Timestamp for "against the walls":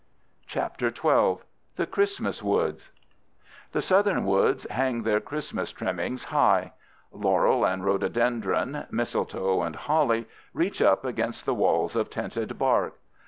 11.05-11.95